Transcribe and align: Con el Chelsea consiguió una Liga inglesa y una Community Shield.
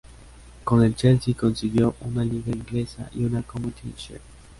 Con 0.63 0.81
el 0.83 0.95
Chelsea 0.95 1.35
consiguió 1.35 1.95
una 2.01 2.25
Liga 2.25 2.51
inglesa 2.51 3.11
y 3.13 3.23
una 3.23 3.43
Community 3.43 3.93
Shield. 3.95 4.21